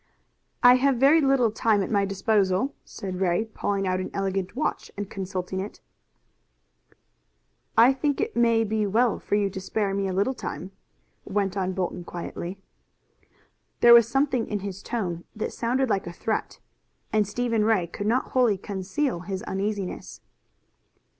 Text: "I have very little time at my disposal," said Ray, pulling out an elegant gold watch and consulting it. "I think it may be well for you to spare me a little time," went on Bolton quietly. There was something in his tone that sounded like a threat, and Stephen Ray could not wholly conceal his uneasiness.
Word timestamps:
"I 0.63 0.77
have 0.77 0.95
very 0.95 1.21
little 1.21 1.51
time 1.51 1.83
at 1.83 1.91
my 1.91 2.05
disposal," 2.05 2.73
said 2.83 3.21
Ray, 3.21 3.45
pulling 3.45 3.85
out 3.85 3.99
an 3.99 4.09
elegant 4.15 4.47
gold 4.47 4.55
watch 4.55 4.91
and 4.97 5.07
consulting 5.07 5.59
it. 5.59 5.79
"I 7.77 7.93
think 7.93 8.19
it 8.19 8.35
may 8.35 8.63
be 8.63 8.87
well 8.87 9.19
for 9.19 9.35
you 9.35 9.47
to 9.51 9.61
spare 9.61 9.93
me 9.93 10.07
a 10.07 10.13
little 10.13 10.33
time," 10.33 10.71
went 11.23 11.55
on 11.55 11.73
Bolton 11.73 12.03
quietly. 12.03 12.57
There 13.81 13.93
was 13.93 14.07
something 14.07 14.47
in 14.47 14.61
his 14.61 14.81
tone 14.81 15.23
that 15.35 15.53
sounded 15.53 15.87
like 15.91 16.07
a 16.07 16.13
threat, 16.13 16.57
and 17.13 17.27
Stephen 17.27 17.63
Ray 17.63 17.85
could 17.85 18.07
not 18.07 18.29
wholly 18.31 18.57
conceal 18.57 19.19
his 19.19 19.43
uneasiness. 19.43 20.21